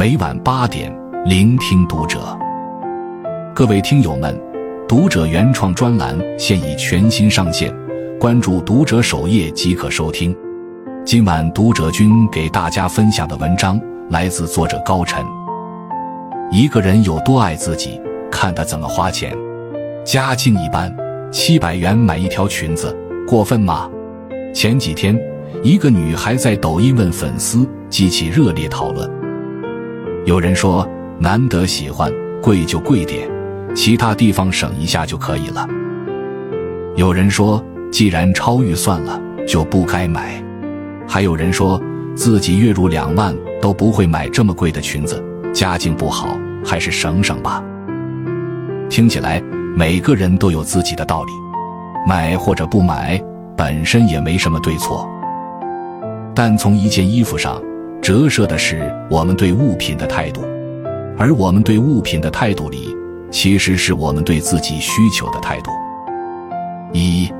[0.00, 0.90] 每晚八点，
[1.26, 2.34] 聆听读者。
[3.54, 4.34] 各位听友们，
[4.88, 7.70] 读者原创专栏现已全新上线，
[8.18, 10.34] 关注读者首页即可收听。
[11.04, 13.78] 今晚读者君给大家分享的文章
[14.08, 15.22] 来自作者高晨。
[16.50, 18.00] 一个人有多爱自己，
[18.32, 19.36] 看他怎么花钱。
[20.02, 20.90] 家境一般，
[21.30, 22.96] 七百元买一条裙子，
[23.28, 23.86] 过分吗？
[24.54, 25.14] 前几天，
[25.62, 29.19] 一个女孩在抖音问粉丝，激起热烈讨论。
[30.26, 30.86] 有人说
[31.18, 33.26] 难得喜欢，贵就贵点，
[33.74, 35.66] 其他地方省一下就可以了。
[36.94, 40.42] 有人说既然超预算了，就不该买。
[41.08, 41.80] 还有人说
[42.14, 45.24] 自己月入两万都不会买这么贵的裙子，
[45.54, 47.64] 家境不好，还是省省吧。
[48.90, 49.42] 听起来
[49.74, 51.32] 每个人都有自己的道理，
[52.06, 53.18] 买或者不买
[53.56, 55.08] 本身也没什么对错。
[56.34, 57.60] 但从一件衣服上。
[58.02, 60.40] 折射的是我们对物品的态度，
[61.18, 62.96] 而我们对物品的态度里，
[63.30, 65.70] 其实是我们对自己需求的态度。
[66.92, 67.30] 一，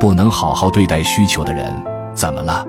[0.00, 1.72] 不能好好对待需求的人，
[2.14, 2.66] 怎么了？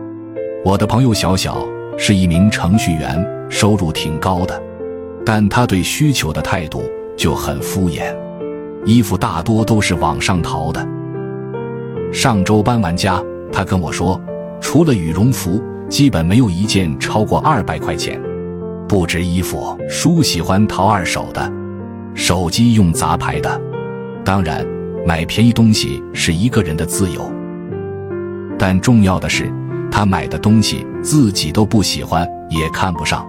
[0.63, 4.61] 我的朋友小小是一名程序员，收入挺高的，
[5.25, 6.83] 但他对需求的态度
[7.17, 8.15] 就很敷衍，
[8.85, 10.87] 衣服大多都是网上淘的。
[12.13, 13.19] 上周搬完家，
[13.51, 14.21] 他跟我说，
[14.61, 15.59] 除了羽绒服。
[15.89, 18.21] 基本没有一件超过二百块钱，
[18.87, 21.51] 不止衣服、书喜欢淘二手的，
[22.13, 23.59] 手机用杂牌的。
[24.23, 24.63] 当然，
[25.05, 27.29] 买便宜东西是一个人的自由，
[28.57, 29.51] 但重要的是，
[29.91, 33.25] 他买的东西自己都不喜欢，也看不上，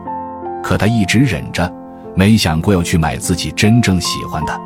[0.63, 1.73] 可他一直忍着，
[2.15, 4.61] 没想过要去买自己真正喜欢的。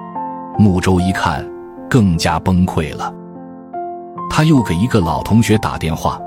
[0.59, 1.49] 穆周一看，
[1.89, 3.15] 更加崩溃了，
[4.29, 6.19] 他又给一个老同学打电话。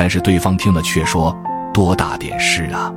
[0.00, 1.36] 但是对方听了却说
[1.74, 2.90] ：“多大点事啊！”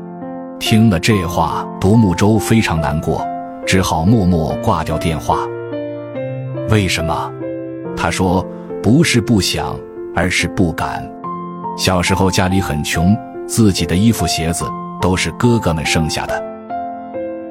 [0.57, 3.21] 听了这话，独木舟非常难过，
[3.67, 5.39] 只好默默挂掉电话。
[6.69, 7.29] 为什么？
[7.97, 8.41] 他说
[8.81, 9.77] ：“不是不想，
[10.15, 11.05] 而是不敢。
[11.77, 13.13] 小时候家里很穷，
[13.45, 14.63] 自己的衣服鞋子
[15.01, 16.41] 都是哥哥们剩下的，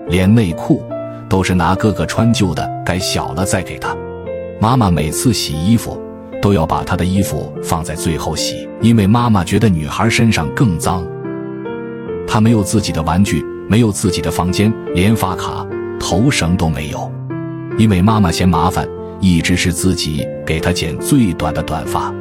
[0.09, 0.83] 连内裤
[1.29, 3.95] 都是拿哥哥穿旧的改小了再给他。
[4.59, 6.01] 妈妈每次洗衣服。”
[6.43, 11.07] 都要把她的衣服放在最后洗，因为妈妈觉得女孩身上更脏。
[12.27, 15.65] 她没有自己的玩具，没有自己的房间，连发卡、
[16.01, 17.11] 头绳都没有，
[17.79, 18.87] 因为妈妈嫌麻烦，
[19.21, 22.13] 一直是自己给她剪最短的短发。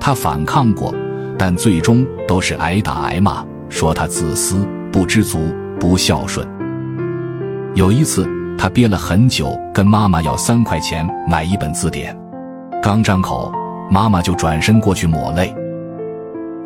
[0.00, 0.94] 她反抗过，
[1.38, 6.46] 但最终都是挨打挨骂，说她自私、不知足、不孝顺。
[7.74, 12.21] 有一次，她憋了很久，跟妈妈要三块钱买一本字典。
[12.82, 13.52] 刚张口，
[13.88, 15.54] 妈妈就转身过去抹泪。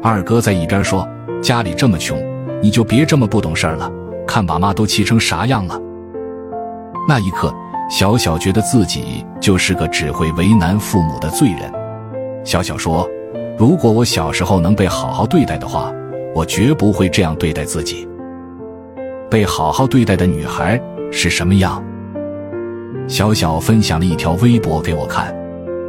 [0.03, 1.06] 二哥在一边说
[1.44, 2.19] ：“家里这么穷，
[2.62, 3.93] 你就别这么不懂事了。
[4.26, 5.78] 看把妈都气成啥样了。”
[7.06, 7.55] 那一刻，
[7.91, 11.71] 小小觉得自己就是个只会为难父母的罪人。
[12.47, 13.06] 小小说
[13.59, 15.93] ：“如果我小时候能被好好对待的话，
[16.34, 18.09] 我绝不会这样对待自己。”
[19.31, 20.81] 被好好对待的女孩
[21.12, 21.84] 是什么样？
[23.06, 25.35] 小小分享了一条微博给我看。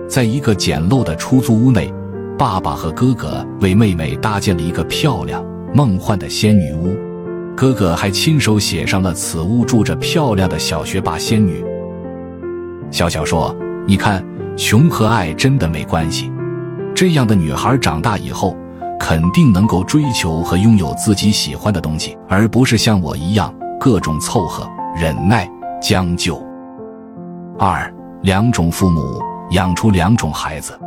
[0.07, 1.93] 在一个简陋的出租屋内，
[2.37, 6.95] 爸爸和哥哥为妹妹搭建了一个漂亮、梦幻的仙女屋。
[7.55, 11.63] 哥哥还亲手写上了“此屋住着漂亮的小学霸仙女”。
[12.89, 13.53] 小小说
[13.85, 14.23] ：“你看，
[14.55, 16.31] 穷和爱真的没关系。
[16.95, 18.55] 这样的女孩长大以后，
[18.99, 25.49] 肯定能够追求和拥有自己喜欢的东西，而不是像我一样各种凑合、忍耐、
[25.81, 26.41] 将就。”
[27.59, 29.19] 二两种父母。
[29.51, 30.77] 养出两种孩子，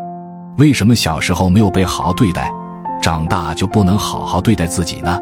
[0.59, 2.53] 为什么小时候没有被好好对待，
[3.01, 5.19] 长大就不能好好对待自己呢？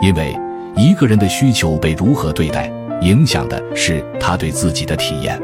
[0.00, 0.38] 因为
[0.76, 5.40] 一个人的需求被如何对待，影响的是他对自己的体验。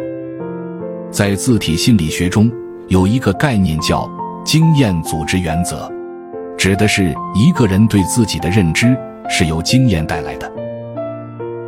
[1.10, 2.50] 在自体心理学中，
[2.86, 4.08] 有一个概念叫
[4.44, 5.90] 经验组织原则，
[6.56, 8.96] 指的是一个人对自己的认知
[9.28, 10.48] 是由经验带来的，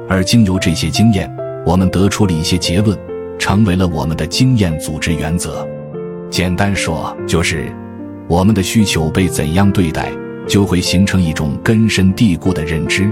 [0.09, 1.29] 而经由这些经验，
[1.67, 2.97] 我们得出了一些结论。
[3.41, 5.67] 成为了我们的经验组织原则。
[6.31, 7.73] 简单说，就是
[8.29, 10.13] 我们的需求被怎样对待，
[10.47, 13.11] 就会形成一种根深蒂固的认知。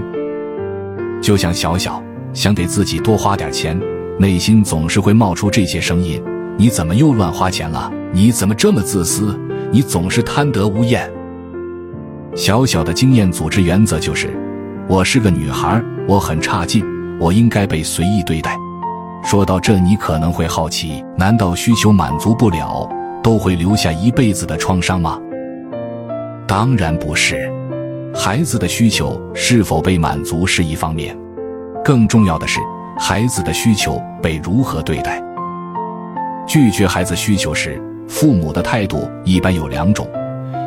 [1.19, 3.77] 就像小小想给自己多花点钱，
[4.19, 6.23] 内心总是会冒出这些声音：
[6.55, 7.91] 你怎么又乱花钱了？
[8.13, 9.37] 你怎么这么自私？
[9.71, 11.11] 你总是贪得无厌。
[12.35, 14.29] 小小的经验组织原则就是：
[14.87, 16.85] 我是个女孩，我很差劲，
[17.19, 18.55] 我应该被随意对待。
[19.29, 22.89] 说到这，你可能会好奇：难道需求满足不了，
[23.21, 25.19] 都会留下一辈子的创伤吗？
[26.47, 27.47] 当然不是。
[28.11, 31.15] 孩子的需求是否被满足是一方面，
[31.85, 32.59] 更重要的是
[32.97, 35.21] 孩子的需求被如何对待。
[36.47, 40.07] 拒绝孩子需求时，父母的态度一般有两种：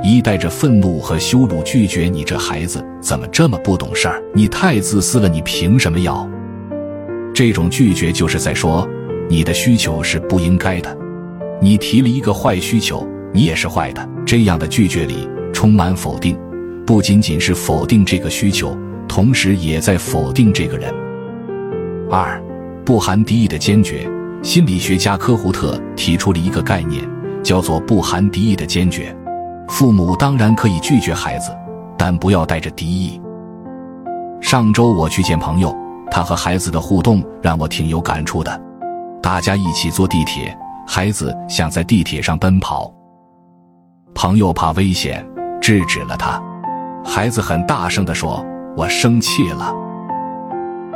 [0.04, 6.24] 一带着愤怒和羞辱拒绝你这孩子怎么这么不懂事儿，你太自私了，你凭什么要？
[7.34, 8.86] 这种拒绝就是在说
[9.28, 10.96] 你的需求是不应该的，
[11.60, 14.08] 你提了一个坏需求，你也是坏的。
[14.26, 16.38] 这样的拒绝里充满否定，
[16.86, 18.76] 不仅仅是否定这个需求，
[19.08, 20.92] 同时也在否定这个人。
[22.10, 22.42] 二，
[22.84, 24.08] 不含敌意的坚决。
[24.42, 27.08] 心理学家科胡特提出了一个概念，
[27.42, 29.16] 叫做“不含敌意的坚决”。
[29.68, 31.50] 父母当然可以拒绝孩子，
[31.96, 33.20] 但不要带着敌意。
[34.40, 35.74] 上周我去见朋友，
[36.12, 38.60] 他和孩子的互动让我挺有感触的。
[39.22, 40.54] 大家一起坐地铁，
[40.86, 42.92] 孩子想在地铁上奔跑，
[44.14, 45.26] 朋友怕危险，
[45.58, 46.38] 制止了他。
[47.02, 48.44] 孩子很大声地说
[48.76, 49.74] ：“我生气了。”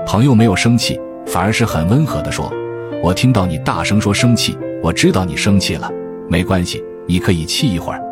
[0.07, 2.53] 朋友没有生气，反而是很温和地说。
[3.03, 5.91] 我听到你大声说生气，我知道你生气了，
[6.29, 8.03] 没关系，你可以气一会儿。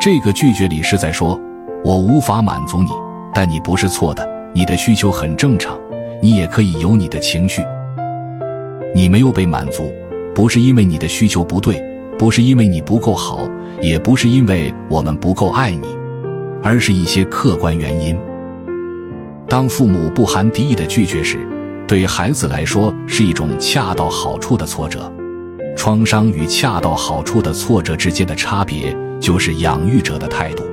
[0.00, 1.38] 这个拒绝里是在说，
[1.84, 2.90] 我无法满足你，
[3.32, 4.26] 但你不是错的，
[4.56, 5.78] 你的需求很正常，
[6.22, 7.60] 你也可以有你的情绪。
[8.94, 9.92] 你没有被满足，
[10.34, 11.78] 不是因为你的需求不对，
[12.18, 13.46] 不是因为你不够好，
[13.82, 15.86] 也不是因为我们不够爱你，
[16.62, 18.18] 而是一些客观原因。
[19.46, 21.36] 当父母不含敌意的拒绝时。
[21.86, 25.12] 对孩子来说是一种恰到好处的挫折，
[25.76, 30.64] 创伤与恰到好处的挫折之间的差别就是养育者的态度。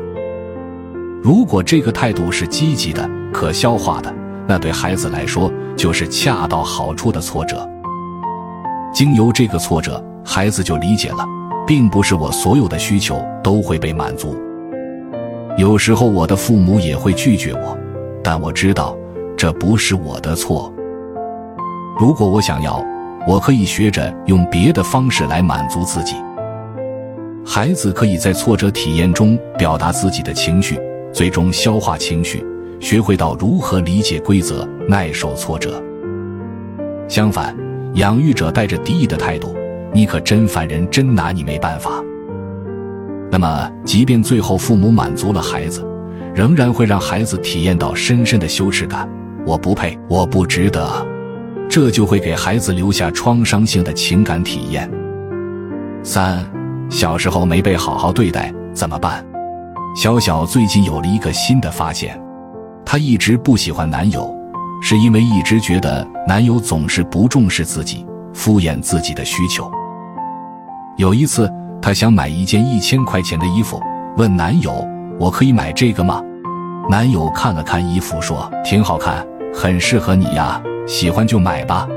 [1.21, 4.13] 如果这个态度是积极的、可消化的，
[4.47, 7.67] 那对孩子来说就是恰到好处的挫折。
[8.93, 11.25] 经由这个挫折，孩子就理解了，
[11.67, 14.37] 并不是我所有的需求都会被满足。
[15.57, 17.77] 有时候我的父母也会拒绝我，
[18.23, 18.95] 但我知道
[19.35, 20.71] 这不是我的错。
[21.99, 22.83] 如果我想要，
[23.27, 26.15] 我可以学着用别的方式来满足自己。
[27.45, 30.79] 孩子可以在挫折体验中表达自己的情绪，
[31.11, 32.45] 最终消化情绪，
[32.83, 35.81] 学会到如何理解规则，耐受挫折。
[37.07, 37.55] 相反，
[37.93, 39.55] 养育者带着敌意的态度，
[39.93, 42.03] 你可真烦人，真拿你没办法。
[43.31, 45.87] 那么，即便最后父母满足了孩子，
[46.35, 49.09] 仍然会让孩子体验到深深的羞耻感：
[49.45, 50.85] 我不配，我不值得。
[51.69, 54.91] 这就会给孩子留下创伤性的情感体验。
[56.03, 56.45] 三，
[56.89, 59.25] 小时候没被好好对待怎么办？
[59.95, 62.21] 小小最近有了一个新的发现，
[62.93, 64.31] 她一直不喜欢男友，
[64.79, 68.05] 是因为一直觉得男友总是不重视自己，
[68.35, 69.67] 敷衍自己的需求。
[70.95, 71.51] 有一次，
[71.81, 73.81] 她想买一件一千块钱的衣服，
[74.15, 74.87] 问男友
[75.19, 76.21] ：“我可以买这个吗？”
[76.87, 81.87] 男友看了看衣服，说：“挺好看，很适合你呀。”喜欢就买吧。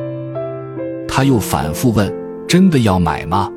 [1.07, 2.11] 他又反复问
[2.49, 3.51] ：“真的要买吗？”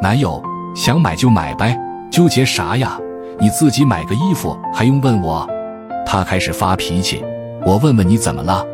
[0.00, 0.42] 男友
[0.74, 1.78] 想买就买呗，
[2.10, 2.98] 纠结啥呀？
[3.38, 5.46] 你自己买个衣服还用问我？
[6.06, 7.22] 他开始发脾气。
[7.64, 8.64] 我问问你怎么了？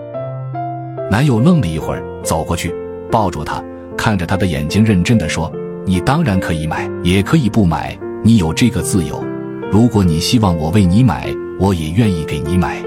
[1.11, 2.75] 男友愣了一会儿，走过去
[3.11, 3.63] 抱住她，
[3.97, 5.53] 看着她的眼睛，认真的说
[5.85, 9.23] ：“你当然可以买，也可以不买，你有这个自由。
[9.71, 11.29] 如果你希望我为你买，
[11.59, 12.83] 我也愿意给你买。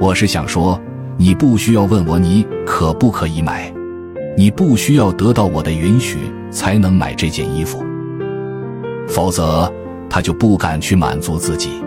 [0.00, 0.80] 我是想说。”
[1.18, 3.72] 你不需要问我你可不可以买，
[4.36, 6.18] 你不需要得到我的允许
[6.50, 7.82] 才能买这件衣服，
[9.08, 9.72] 否则
[10.10, 11.82] 他就不敢去满足自己，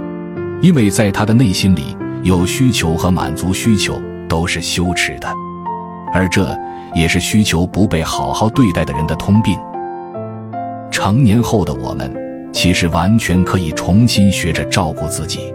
[0.61, 5.27] 因为在他的内心里有需求和满足需求都是羞耻的，
[6.13, 6.57] 而这
[6.93, 9.57] 也是需求不被好好对待的人的通病。
[10.91, 12.13] 成年后的我们
[12.51, 15.53] 其实完全可以重新学着照顾自己。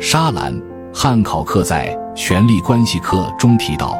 [0.00, 0.52] 沙兰·
[0.92, 1.96] 汉考克在。
[2.18, 3.96] 权力关系课中提到，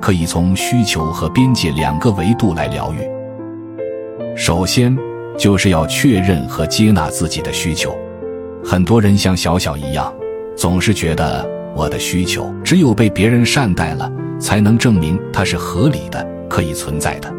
[0.00, 4.34] 可以从需求和边界两个维度来疗愈。
[4.34, 4.96] 首先，
[5.36, 7.94] 就是要确认和接纳自己的需求。
[8.70, 10.12] 很多人像小小一样，
[10.54, 11.42] 总是觉得
[11.74, 17.32] 我的需求只有被别人善待了，才能证明它是合理的、可以存在的。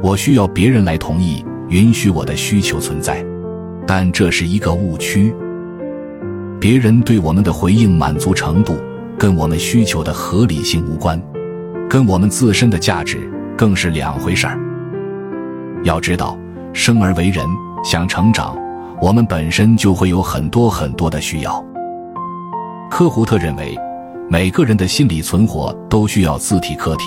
[0.00, 3.22] 我需要别人来同意、允许我的需求存在，
[3.86, 5.30] 但这是一个误区。
[6.58, 8.78] 别人对我们的回应满足程度。
[9.18, 11.20] 跟我们需求的合理性无关，
[11.90, 14.56] 跟我们自身的价值更是两回事儿。
[15.82, 16.38] 要知道，
[16.72, 17.44] 生而为人，
[17.84, 18.56] 想成长，
[19.00, 21.64] 我们本身就会有很多很多的需要。
[22.90, 23.78] 科胡特认为，
[24.28, 27.04] 每个人的心理存活都需要自体客体，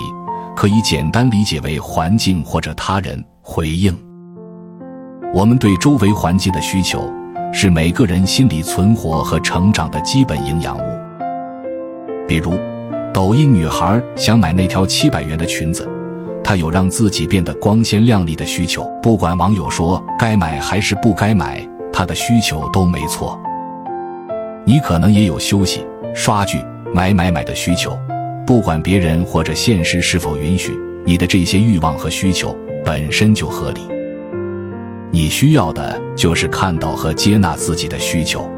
[0.56, 3.96] 可以简单理解为环境或者他人回应。
[5.34, 7.12] 我们对周围环境的需求，
[7.52, 10.82] 是每个人心理存活和成长的基本营养物。
[12.28, 12.54] 比如，
[13.14, 15.90] 抖音女孩想买那条七百元的裙子，
[16.44, 18.84] 她有让自己变得光鲜亮丽的需求。
[19.02, 21.68] 不管网友说该买还是不该买，
[22.02, 23.40] 他的需求都没错。
[24.66, 26.58] 你可能也有休息、刷剧、
[26.92, 27.96] 买买买的需求，
[28.44, 33.82] 不管别人或者现实是否允许，你的这些欲望和需求本身就合理。
[35.12, 38.50] 你需要的就是看到和接纳自己的需求，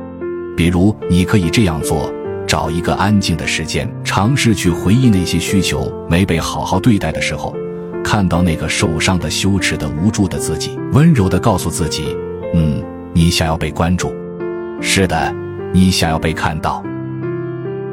[0.55, 2.09] 比如你可以这样做：
[2.47, 7.53] 找一个安静的时间，尝试去回忆那些需求没被好好对待的时候，
[8.05, 12.15] 看到那个受伤的、羞耻的、无助的自己，温柔地告诉自己
[12.55, 12.81] ：“嗯，
[13.15, 14.12] 你想要被关注，
[14.82, 15.32] 是的，
[15.72, 16.84] 你想要被看到，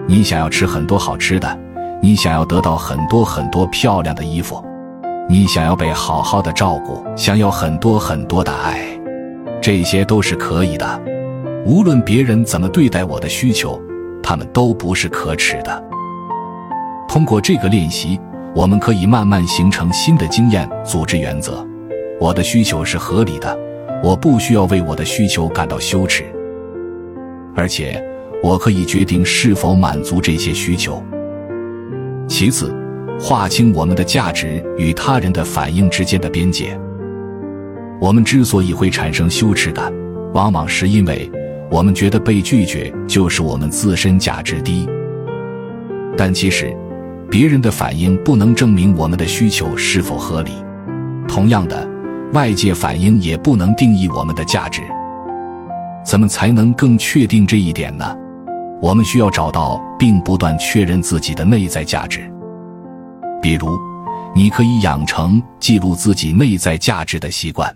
[0.06, 1.58] 你想要吃很多好吃的，
[2.02, 4.64] 你想要得到很多很多漂亮的衣服。”
[5.28, 8.80] 你想要被好好的照顾，想要很多很多的爱，
[9.60, 11.00] 这些都是可以的。
[11.64, 13.80] 无论别人怎么对待我的需求，
[14.22, 15.84] 他们都不是可耻的。
[17.06, 18.18] 通过这个练习，
[18.56, 21.64] 我们可以慢慢形成新的经验组织原则。
[22.18, 23.56] 我的需求是合理的，
[24.02, 26.24] 我不需要为我的需求感到羞耻，
[27.54, 28.02] 而且
[28.42, 31.02] 我可以决定是否满足这些需求。
[32.28, 32.74] 其次。
[33.22, 36.74] 划清我们的价值与他人的反应之间的边界。
[38.00, 39.92] 我们之所以会产生羞耻感，
[40.32, 41.30] 往往是因为
[41.70, 44.88] 我们觉得被拒绝就是我们自身价值低。
[46.16, 46.74] 但其实，
[47.30, 50.52] 别人的反应不能证明我们的需求是否合理。
[51.28, 51.86] 同样的，
[52.32, 54.82] 外界反应也不能定义我们的价值。
[56.04, 58.16] 怎么才能更确定这一点呢？
[58.80, 62.20] 我们需要找到并不断确认自己的内在价值。
[63.42, 63.78] 比如，
[64.34, 67.70] 你可以养成记录自己内在价值的习惯，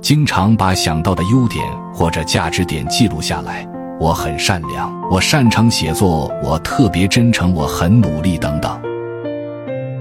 [0.00, 3.64] 经常把想到的优点或者价值点记录下来。
[4.00, 8.80] 我很善良，我擅长写作，我特别真诚，我很努力，等等。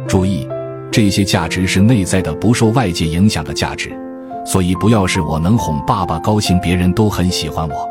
[0.07, 0.47] 注意，
[0.91, 3.97] 这些价值是内在的，不受外界影响的价值。
[4.45, 7.89] 所以，不要是我能哄爸爸高兴，别人都很喜欢我。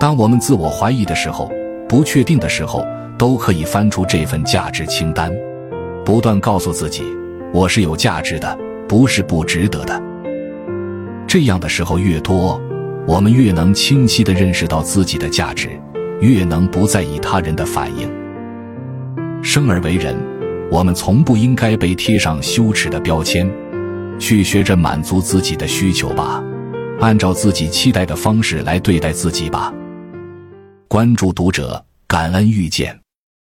[0.00, 1.50] 当我们自我怀疑的时候，
[1.88, 2.82] 不确定的时候，
[3.18, 5.30] 都可以翻出这份价值清单。
[6.04, 7.02] 不断告诉自己，
[7.52, 8.56] 我是有价值的，
[8.88, 10.00] 不是不值得的。
[11.26, 12.60] 这样的时候越多，
[13.06, 15.68] 我们越能清晰地认识到自己的价值，
[16.20, 18.08] 越能不在意他人的反应。
[19.42, 20.16] 生而为人，
[20.70, 23.50] 我们从不应该被贴上羞耻的标签。
[24.18, 26.42] 去学着满足自己的需求吧，
[27.00, 29.70] 按照自己期待的方式来对待自己吧。
[30.88, 33.05] 关注读者，感恩遇见。